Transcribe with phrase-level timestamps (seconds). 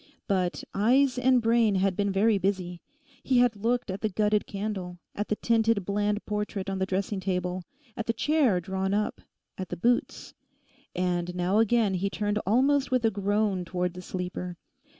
[0.27, 2.81] But eyes and brain had been very busy.
[3.21, 7.19] He had looked at the gutted candle; at the tinted bland portrait on the dressing
[7.19, 7.61] table;
[7.95, 9.21] at the chair drawn up;
[9.59, 10.33] at the boots;
[10.95, 14.57] and now again he turned almost with a groan towards the sleeper.